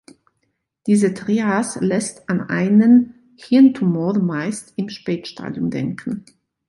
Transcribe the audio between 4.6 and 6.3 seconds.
im Spätstadium denken.